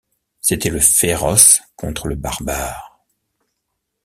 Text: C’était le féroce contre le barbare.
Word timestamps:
C’était 0.39 0.71
le 0.71 0.79
féroce 0.79 1.61
contre 1.75 2.07
le 2.07 2.15
barbare. 2.15 3.05